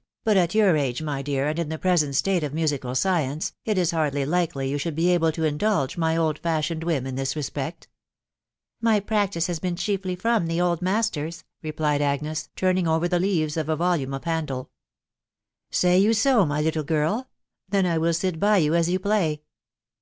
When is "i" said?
17.84-17.98